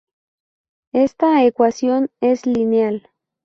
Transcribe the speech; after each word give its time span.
Esta 0.93 1.43
ecuación 1.45 2.09
es 2.21 2.47
lineal. 2.47 3.11